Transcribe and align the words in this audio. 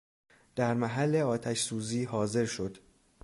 در 0.55 0.73
محل 0.73 1.15
آتشسوزی 1.15 2.03
حاضر 2.03 2.45
شد 2.45 2.77